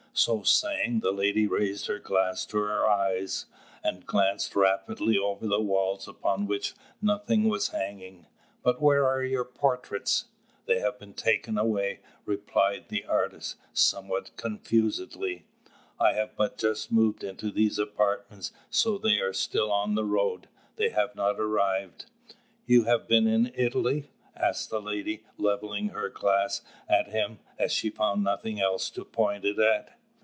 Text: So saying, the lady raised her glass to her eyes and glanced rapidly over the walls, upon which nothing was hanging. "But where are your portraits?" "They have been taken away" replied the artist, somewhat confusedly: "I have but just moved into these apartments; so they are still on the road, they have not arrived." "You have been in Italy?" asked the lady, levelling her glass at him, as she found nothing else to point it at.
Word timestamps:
So 0.13 0.43
saying, 0.43 0.99
the 0.99 1.13
lady 1.13 1.47
raised 1.47 1.87
her 1.87 1.97
glass 1.97 2.45
to 2.47 2.57
her 2.57 2.85
eyes 2.85 3.45
and 3.81 4.05
glanced 4.05 4.57
rapidly 4.57 5.17
over 5.17 5.47
the 5.47 5.61
walls, 5.61 6.05
upon 6.05 6.47
which 6.47 6.73
nothing 7.01 7.47
was 7.47 7.69
hanging. 7.69 8.27
"But 8.61 8.81
where 8.81 9.07
are 9.07 9.23
your 9.23 9.45
portraits?" 9.45 10.25
"They 10.65 10.79
have 10.79 10.99
been 10.99 11.13
taken 11.13 11.57
away" 11.57 12.01
replied 12.25 12.89
the 12.89 13.05
artist, 13.05 13.55
somewhat 13.71 14.35
confusedly: 14.35 15.45
"I 15.97 16.11
have 16.11 16.35
but 16.35 16.57
just 16.57 16.91
moved 16.91 17.23
into 17.23 17.49
these 17.49 17.79
apartments; 17.79 18.51
so 18.69 18.97
they 18.97 19.19
are 19.21 19.33
still 19.33 19.71
on 19.71 19.95
the 19.95 20.05
road, 20.05 20.49
they 20.75 20.89
have 20.89 21.15
not 21.15 21.39
arrived." 21.39 22.07
"You 22.65 22.83
have 22.83 23.07
been 23.07 23.27
in 23.27 23.53
Italy?" 23.55 24.09
asked 24.35 24.71
the 24.71 24.81
lady, 24.81 25.23
levelling 25.37 25.89
her 25.89 26.09
glass 26.09 26.61
at 26.89 27.07
him, 27.07 27.39
as 27.57 27.71
she 27.71 27.89
found 27.89 28.25
nothing 28.25 28.59
else 28.59 28.89
to 28.89 29.05
point 29.05 29.45
it 29.45 29.57
at. 29.57 29.97